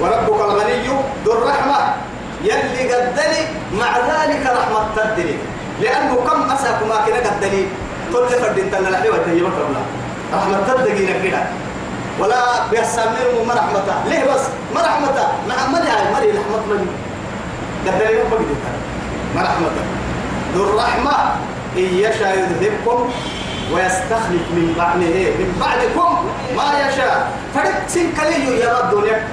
وربك 0.00 0.40
الغني 0.40 0.86
ذو 1.24 1.32
الرحمة 1.32 1.78
يلي 2.44 2.94
قدني 2.94 3.40
مع 3.80 3.90
ذلك 3.98 4.42
رحمة 4.46 4.80
تدري 4.96 5.38
لأنه 5.80 6.14
كم 6.14 6.50
أساك 6.50 6.82
ما 6.88 6.96
كنا 7.06 7.30
قدني 7.30 7.66
كل 8.12 8.28
فرد 8.28 8.70
تنا 8.72 8.88
لحي 8.88 9.08
وتهي 9.08 9.40
مكرنا 9.42 9.82
رحمة 10.34 10.58
تدري 10.68 11.06
نكرا 11.06 11.42
ولا 12.20 12.66
بيسمير 12.70 13.28
ما 13.48 13.54
رحمته 13.54 13.94
ليه 14.08 14.24
بس؟ 14.34 14.40
ما 14.74 14.80
رحمته 14.80 15.26
مع 15.48 15.66
ما 15.72 15.78
هاي 15.78 16.12
مري 16.12 16.30
رحمة 16.30 16.56
من 16.70 16.86
قدني 17.86 18.14
ما 18.18 18.36
بدي 18.36 18.54
ما 19.36 19.42
رحمته 19.42 19.84
ذو 20.54 20.64
الرحمة 20.64 21.12
إن 21.76 21.82
يشاء 22.04 22.38
يذهبكم 22.38 23.10
ويستخلف 23.74 24.44
من 24.56 24.74
بعده 24.78 25.16
من 25.40 25.50
بعدكم 25.60 26.10
ما 26.56 26.88
يشاء. 26.88 27.30
فرد 27.54 27.74
سنكليو 27.88 28.52
يا 28.52 28.78
رب 28.78 28.94
الدنيا 28.94 29.28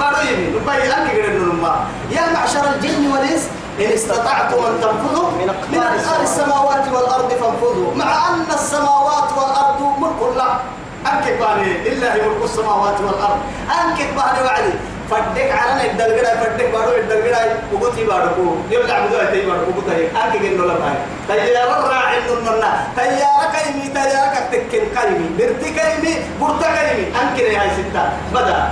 باريني 0.00 0.46
نبي 0.56 0.82
أنك 0.96 1.10
قرن 1.10 1.64
يا 2.10 2.32
معشر 2.34 2.64
الجن 2.74 3.12
والإنس 3.12 3.48
إن 3.80 3.92
استطعتم 3.92 4.60
أن 4.66 4.74
تنفذوا 4.82 5.30
من 5.30 5.48
أقطار 5.48 6.22
السماوات. 6.22 6.84
والأرض 6.92 7.30
فانفذوا. 7.30 7.94
مع 7.96 8.28
أن 8.28 8.46
السماوات 8.54 9.28
والأرض 9.38 9.80
ملك 9.98 10.20
الله 10.30 10.52
أنك 11.06 11.26
باني 11.40 11.70
لله 11.88 12.14
ملك 12.14 12.44
السماوات 12.44 13.00
والأرض. 13.00 13.40
أنك 13.80 13.98
باني 13.98 14.40
وعدي. 14.46 14.74
فدك 15.10 15.50
على 15.50 15.90
الدلقرا 15.90 16.34
فدك 16.40 16.70
بارو 16.72 16.96
الدلقرا 16.96 17.42
وقتي 17.80 18.04
بارو 18.04 18.56
يلا 18.70 18.94
عبدو 18.94 19.16
أتي 19.16 19.46
بارو 19.46 19.66
وقتي 19.76 20.06
أنك 20.06 20.36
قلنا 20.36 20.62
لا 20.62 20.74
باي 20.74 21.46
تيار 21.46 21.68
راعي 21.68 22.18
الننا 22.18 22.86
تيار 22.96 23.42
كيمي 23.54 23.88
تيار 23.94 24.28
كتكن 24.34 24.84
كيمي 24.96 25.28
برتي 25.38 25.70
كيمي 25.78 26.14
برتا 26.40 26.68
كيمي 26.76 27.06
أنك 27.20 27.40
هاي 27.40 27.70
ستة. 27.70 28.04
بدأ 28.34 28.70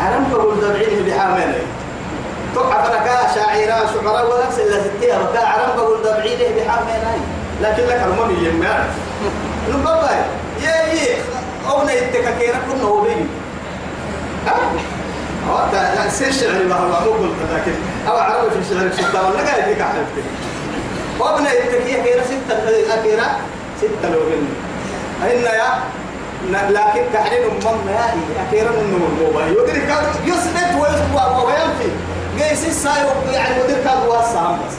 أنا 0.00 0.26
بقول 0.32 0.60
دبعيني 0.60 1.02
بحامل؟ 1.10 1.52
تقع 2.54 2.84
فركا 2.84 3.34
شاعرا 3.34 3.86
شعراء 3.92 4.24
ونفس 4.26 4.58
اللي 4.58 4.80
ستيها 4.84 5.18
وكا 5.22 5.46
عرم 5.46 5.76
بقول 5.76 6.02
دبعيني 6.02 6.44
بحامل؟ 6.56 7.20
لكن 7.62 7.82
لك 7.82 8.02
المهم 8.04 8.44
يما. 8.44 8.84
نبقى 9.70 10.14
يا 10.62 10.92
يي 10.92 11.16
أونا 11.70 11.92
يتكاكينا 11.92 12.58
كنا 12.68 12.84
هو 12.84 13.06
سير 16.10 16.32
شعري 16.32 16.64
ما 16.64 16.74
هو 16.74 17.04
مو 17.04 17.10
قلت 17.12 17.36
لكن 17.54 17.72
أو 18.08 18.16
عربي 18.16 18.50
في 18.50 18.58
الشعر 18.58 18.92
ستة 18.92 19.28
ولا 19.28 19.40
قاعد 19.40 19.68
يديك 19.68 19.80
عرفتي 19.82 20.22
وابنا 21.18 21.52
يتكيه 21.52 22.02
كيرا 22.02 22.22
ستة 22.22 22.94
أكيرا 22.94 23.26
ستة 23.78 24.08
لو 24.10 24.20
أين 25.24 25.42
يا 25.42 25.68
لكن 26.50 27.02
كحنين 27.14 27.42
أمم 27.44 27.86
مائي 27.86 28.20
أخيرا 28.48 28.70
من 28.70 29.12
الموبا 29.18 29.46
يدري 29.46 29.80
كان 29.80 30.04
يسند 30.24 30.80
وينفي. 31.46 31.90
جيس 32.38 32.68
الساي 32.68 33.02
يعني 33.32 33.62
مدير 33.64 33.84
كان 33.84 33.98
واسع. 34.08 34.50
بس 34.50 34.74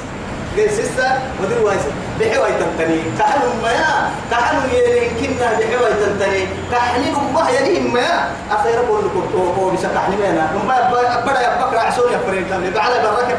جيس 0.55 0.79
الساي 0.79 1.17
مدير 1.43 1.61
وايس 1.65 1.81
بحوي 2.20 2.50
تنتني 2.60 3.01
كحن 3.20 3.41
ما 3.63 4.10
كحن 4.32 4.58
يمكننا 4.74 5.51
بحوي 5.60 5.94
تنتني 6.06 6.48
كحنين 6.72 7.15
أمه 7.15 7.50
يليهم 7.50 7.94
ما 7.94 8.30
أخيرا 8.51 8.82
بقول 8.82 9.06
لكم 9.06 9.24
هو 9.60 9.70
بس 9.70 9.80
كحنين 9.96 10.20
ما 10.67 10.89
أم 10.89 11.26
بدا 11.26 11.41
يبقى 11.41 11.88
عشان 11.88 12.04
يفرين 12.13 12.43
لما 12.50 12.69
بعلى 12.76 12.95
بركة 13.04 13.38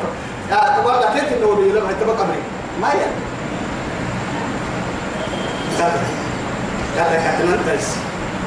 تبغى 0.77 1.21
كيف 1.21 1.33
إنه 1.33 1.55
بيلم 1.55 1.87
هتبقى 1.87 2.17
قبري. 2.17 2.43
ما 2.81 2.89
يعني 2.89 3.13
كذا 5.79 5.93
كذا 6.97 7.61
كذا 7.67 7.79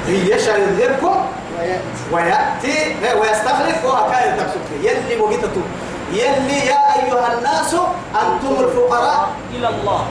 هي 0.08 0.32
يذهبكم 0.32 1.16
ويأتي 2.12 2.96
ويستخلف 3.20 3.86
وهكذا 3.86 4.38
تكسب 4.38 4.84
يلي 4.84 5.22
وقتته 5.22 5.62
يلي 6.12 6.60
يا 6.72 6.82
أيها 6.96 7.28
الناس 7.38 7.74
أنتم 8.22 8.54
الفقراء. 8.64 9.30
إلى 9.56 9.68
الله. 9.70 10.02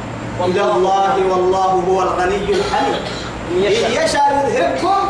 إلى 0.44 0.62
الله 0.62 1.14
والله 1.30 1.70
هو 1.88 2.02
الغني 2.02 2.36
الحميد. 2.36 3.02
إن 3.50 3.62
يشاء. 3.62 4.24
يذهبكم 4.48 5.00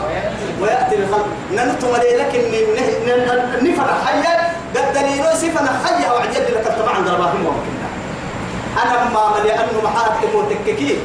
ويأتي. 0.61 0.97
بخلق 0.97 1.27
ننتم 1.53 1.89
لك 2.21 2.33
نفر 3.63 3.89
حيا 4.05 4.35
قد 4.75 4.87
دليلو 4.95 5.31
سفن 5.35 5.67
حيا 5.85 6.09
وعجل 6.13 6.45
لك 6.55 6.67
عند 6.95 7.09
رباهم 7.09 7.41
ممكن 7.41 7.75
أنا 8.83 8.97
ما 9.15 9.39
لأنه 9.45 9.79
محاكم 9.85 10.31
وتككين 10.35 10.99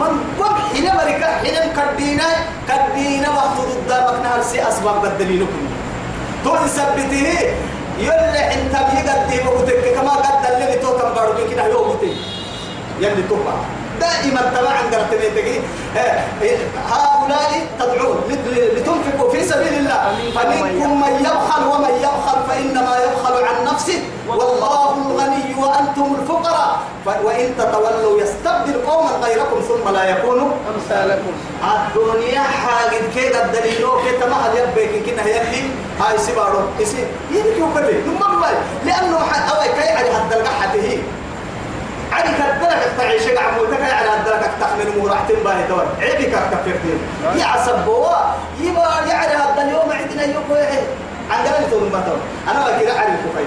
من 0.00 0.12
قم 0.40 0.54
حين 0.72 0.86
مريكا 0.94 1.26
حين 1.26 1.56
كدينا 1.76 2.28
كدينا 2.68 3.28
وقت 3.30 3.56
ضد 3.68 3.90
مكنا 3.90 4.42
سي 4.42 4.68
أسباب 4.68 5.02
بدلينكم 5.02 5.62
تقول 6.44 6.68
ثبته 6.68 7.28
يلا 7.98 8.54
انت 8.54 8.72
بيقدي 8.72 9.42
بوتك 9.44 9.94
كما 9.94 10.10
قد 10.10 10.44
اللي 10.52 10.76
تو 10.82 10.98
كم 10.98 11.14
بارو 11.14 11.32
كده 11.50 11.66
يومتي 11.66 12.16
يلي 13.00 13.22
توبا 13.28 13.54
دائما 14.04 14.42
تبع 14.54 14.70
عند 14.70 14.94
رتبتك 14.94 15.48
هؤلاء 16.92 17.50
تدعون 17.80 18.16
لتنفقوا 18.76 19.30
في 19.32 19.40
سبيل 19.44 19.74
الله. 19.80 20.00
فمنكم 20.34 21.00
من 21.00 21.14
يبخل 21.26 21.62
ومن 21.72 21.94
يبخل 22.06 22.38
فإنما 22.48 22.94
يبخل 23.04 23.34
عن 23.44 23.56
نفسه. 23.64 24.00
والله 24.28 24.96
الغني 25.06 25.54
وأنتم 25.62 26.16
الفقراء. 26.20 26.70
وإن 27.24 27.54
تتولوا 27.58 28.20
يستبدل 28.22 28.76
قوما 28.86 29.10
غيركم 29.22 29.60
ثم 29.68 29.84
لا 29.96 30.04
يكونوا. 30.10 30.50
أمثالكم. 30.74 31.32
الدنيا 31.72 32.40
حاجة 32.40 33.00
كده 33.16 33.44
الدليل 33.44 33.86
كده 34.06 34.26
ما 34.26 34.36
هل 34.36 34.56
يبقى 34.56 35.00
كده 35.06 35.22
يلي 35.22 35.62
هاي 36.00 36.18
سبارو 36.18 36.60
يصير 36.80 37.06
يلي 37.30 37.62
وكده 37.62 37.92
نمم 38.06 38.44
لأنه 38.86 39.18
أوي 39.52 39.68
كي 39.68 39.88
على 39.88 40.10
هالدلقة 40.10 40.50
حتة 40.60 40.98
عادي 42.12 42.28
كدلك 42.28 42.92
تعيش 42.98 43.22
عمودك 43.22 43.80
على 43.82 44.08
هالدلقة 44.08 44.50
تحمل 44.60 44.98
مورحتين 44.98 45.36
باهي 45.44 45.68
توي 45.68 45.84
عيبك 46.00 46.30
كفرتين. 46.30 46.98
يا 47.36 47.44
عصبوا 47.44 48.06
يبقى 48.60 49.08
يعني 49.08 49.32
هذا 49.32 49.62
اليوم 49.62 49.92
عندنا 49.92 50.24
يوم 50.24 50.44
عندنا 51.30 51.68
تقول 51.70 51.82
ما 51.92 52.00
توي 52.06 52.52
أنا 52.52 52.60
ما 52.60 52.80
كده 52.80 52.92
عارف 52.92 53.10
كفاية 53.10 53.46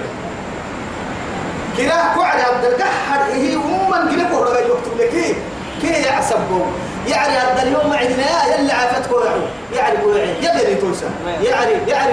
كده 1.78 1.92
قعد 2.16 2.40
عبد 2.40 2.64
القحر 2.64 3.32
هي 3.32 3.54
أمم 3.54 4.16
كده 4.16 4.24
كورا 4.32 4.58
يكتب 4.58 4.98
لك. 4.98 5.36
كي 5.82 5.88
يعصبوا 5.88 6.66
يعني 7.08 7.36
هذا 7.38 7.62
اليوم 7.62 7.92
عندنا 7.92 8.54
يلي 8.58 8.72
عافت 8.72 9.06
كوعو 9.10 9.40
يعني 9.74 9.96
كوعي 9.96 10.28
يلي 10.42 10.74
توسع. 10.74 11.06
يعني 11.42 11.72
يعني 11.88 12.12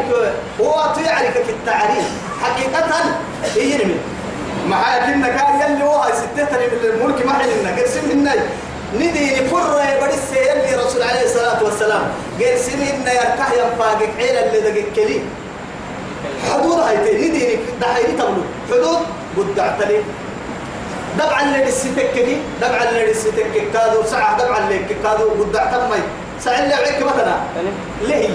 هو 0.62 0.94
يعرف 1.06 1.38
في 1.38 1.52
التعريف. 1.52 2.10
حقيقة 2.44 2.86
هي 3.56 3.84
نمي 3.84 3.96
ما 4.70 4.78
كنا 5.06 5.28
كان 5.28 5.62
يلي 5.62 6.14
ستتني 6.14 6.68
من 6.68 6.80
الملك 6.84 7.26
ما 7.26 7.34
حلنا 7.34 7.76
قرسم 7.78 8.12
الناي. 8.12 8.40
ندي 8.96 9.42
نفر 9.42 9.82
بدس 10.02 10.32
يلي 10.32 10.84
رسول 10.84 11.04
عليه 11.04 11.24
الصلاة 11.24 11.64
والسلام. 11.64 12.04
قرسم 12.40 12.82
إن 12.82 13.08
يركح 13.08 13.52
ينفاقك 13.52 14.10
عيلا 14.18 14.46
اللي 14.46 14.72
دقك 14.72 14.86
كلي 14.96 15.22
حدود 16.54 16.80
هاي 16.80 16.98
ندي 16.98 17.58
دحيري 17.82 18.14
تغلو 18.18 18.44
حدود 18.72 19.00
قد 19.38 19.60
أعتلي. 19.60 20.00
دبع 21.20 21.42
اللي 21.42 21.64
الستك 21.64 22.16
دبع 22.62 22.84
اللي 22.90 23.12
الستك 23.12 23.54
كادو 23.74 24.04
ساعة 24.04 24.38
دبع 24.38 24.58
اللي 24.58 24.80
كادو 25.04 25.30
قد 25.30 25.56
أعتمي. 25.56 26.04
ساعة 26.40 26.60
اللي 26.64 26.74
عيك 26.74 27.04
مثلا. 27.04 27.36
ليه 28.02 28.30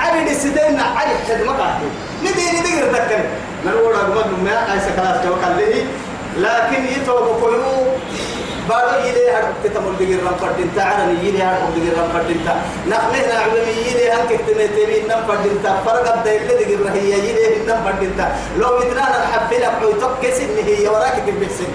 عري 0.00 0.30
الستين 0.30 0.80
عري 0.80 1.14
حد 1.28 1.42
مقاطي 1.46 1.88
ندي 2.22 2.44
ندي 2.60 2.80
ردكن 2.82 3.22
نقول 3.66 3.94
أقول 3.94 4.24
ما 4.44 4.56
عايز 4.70 4.82
كلاس 4.96 5.22
توكل 5.24 5.56
ليه 5.58 5.84
لكن 6.38 6.84
يتوب 6.84 7.40
كلو 7.42 7.62
بارو 8.68 8.98
يلي 9.06 9.30
هاد 9.30 9.44
تتمر 9.64 9.92
دغير 10.00 10.18
رام 10.24 10.34
فدين 10.42 10.70
تا 10.76 10.82
عرن 10.82 11.10
يلي 11.22 11.42
هاد 11.42 11.58
دغير 11.76 11.92
رام 11.98 12.08
فدين 12.14 12.40
تا 12.46 12.54
نخله 12.88 13.20
نعلم 13.34 13.68
يلي 13.86 14.10
هاد 14.10 14.26
كتنه 14.28 14.66
تبي 14.66 15.00
نم 15.08 15.20
فدين 15.28 15.56
تا 15.64 15.70
فرق 15.86 16.06
الدين 16.16 16.48
دغير 16.48 16.88
هي 16.94 17.10
يلي 17.28 17.66
نم 17.68 17.78
فدين 17.86 18.12
تا 18.18 18.26
لو 18.58 18.78
متنا 18.78 19.02
نحب 19.24 19.50
حوي 19.64 19.92
تكس 19.92 20.40
ان 20.40 20.56
هي 20.66 20.88
وراك 20.88 21.16
تبسن 21.26 21.70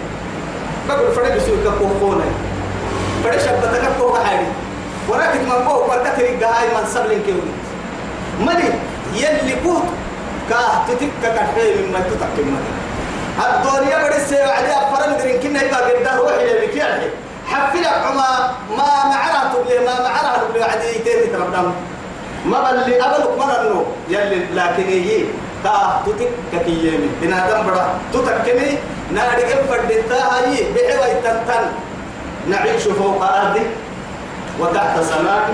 بقول 0.90 1.12
فرق 1.16 1.36
بسوق 1.36 1.64
كوكونا 1.80 2.26
فرق 3.24 3.38
شبتك 3.40 3.84
كوكا 4.00 4.20
حالي. 4.24 4.48
وراك 5.10 5.34
فوق 5.68 5.90
ورك 5.90 6.14
تريق 6.18 6.48
هاي 6.48 6.68
من 6.68 6.86
سبلين 6.94 7.22
كيولي 7.26 7.54
مالي 8.40 8.70
يلي 9.14 9.56
كوت 9.64 9.84
كاه 10.50 10.86
تتك 10.88 11.12
كحي 11.36 11.68
مما 11.86 12.00
تتك 12.00 12.36
مالي 12.46 12.72
الدنيا 13.40 13.98
بدي 14.08 14.20
سير 14.30 14.50
عليها 14.50 14.96
فرن 14.96 15.18
درين 15.18 15.40
كنا 15.42 15.64
يبقى 15.64 15.92
قدام 15.94 16.18
روحي 16.20 16.52
اللي 16.52 16.68
كيان 16.68 17.02
حفل 17.48 17.86
عما 17.86 18.30
ما 18.78 18.90
معرها 19.12 19.54
تبلي 19.54 19.80
ما 19.86 19.96
معرها 20.06 20.38
تبلي 20.50 20.64
عدي 20.64 20.92
تيتي 21.06 21.28
تربنا 21.34 21.72
ما 22.46 22.60
بل 22.72 22.94
أبلك 22.94 23.38
مرنو 23.38 23.84
يلي 24.10 24.46
لكن 24.56 24.90
يجي 24.90 25.26
تا 25.64 26.02
تتك 26.06 26.30
كيامي 26.66 27.10
بنا 27.22 27.50
دمبرا 27.50 28.00
تتكني 28.14 28.78
نادي 29.12 29.42
فردتا 29.70 30.16
هاي 30.16 30.64
بحوي 30.74 31.14
تنتن. 31.24 31.66
نعيش 32.50 32.84
فوق 32.84 33.24
أرضي 33.24 33.62
وتحت 34.60 35.00
سماء 35.00 35.50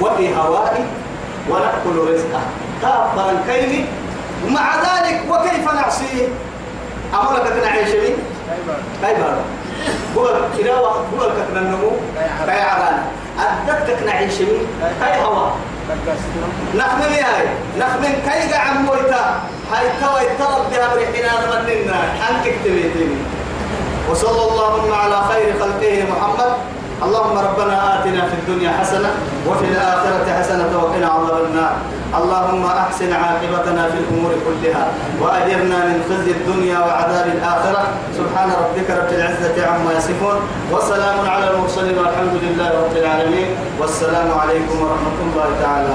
وفي 0.00 0.34
هواء 0.36 0.84
ونأكل 1.50 2.12
رزقه. 2.12 2.40
كافرا 2.82 3.34
كيني 3.48 3.84
ومع 4.46 4.74
ذلك 4.76 5.20
وكيف 5.30 5.74
نعصيه 5.74 6.28
أمرك 7.14 7.48
تنعيش 7.48 7.88
لي 7.88 8.14
كيف 9.02 9.18
هو 10.16 10.26
كلا 10.58 10.74
هو 10.74 10.92
كتنا 11.18 11.60
النمو 11.60 11.90
كي 12.46 12.60
عران 12.60 12.98
أدتك 13.68 14.02
نعيش 14.06 14.40
لي 14.40 14.58
كي 15.00 15.24
هوا. 15.24 15.48
نحن 16.76 17.02
هاي. 17.02 17.46
نحن 17.78 18.02
كي 18.02 18.52
قاعد 18.52 18.76
مويتا 18.84 19.40
هاي 19.72 19.86
توا 20.00 20.20
يترب 20.20 20.70
بها 20.70 20.94
بريحنا 20.94 21.60
نمننا 21.60 21.94
حنك 22.20 22.54
تبيتني 22.64 23.16
وصلى 24.10 24.42
اللهم 24.52 24.92
على 24.92 25.20
خير 25.28 25.54
خلقه 25.60 26.04
محمد. 26.10 26.52
اللهم 26.96 27.38
ربنا 27.38 27.76
آتنا 27.94 28.22
في 28.30 28.34
الدنيا 28.40 28.72
حسنة 28.80 29.10
وفي 29.48 29.64
الآخرة 29.64 30.26
حسنة 30.38 30.70
وقنا 30.82 31.06
عذاب 31.06 31.44
النار. 31.50 31.74
اللهم 32.18 32.64
أحسن 32.66 33.12
عاقبتنا 33.12 33.82
في 33.92 33.98
الأمور 33.98 34.32
كلها 34.46 34.84
وأجرنا 35.20 35.78
من 35.88 35.98
خزي 36.08 36.30
الدنيا 36.30 36.78
وعذاب 36.78 37.26
الآخرة. 37.26 37.82
سبحان 38.18 38.48
ربك 38.62 38.88
رب 38.90 39.10
العزة 39.12 39.56
عما 39.66 39.92
يصفون. 39.98 40.38
وسلام 40.72 41.18
على 41.28 41.50
المرسلين 41.50 41.98
والحمد 41.98 42.34
لله 42.42 42.68
رب 42.80 42.94
العالمين. 42.96 43.48
والسلام 43.80 44.28
عليكم 44.40 44.76
ورحمة 44.80 45.18
الله 45.26 45.48
تعالى 45.62 45.94